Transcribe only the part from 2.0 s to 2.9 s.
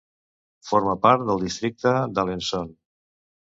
d'Alençon.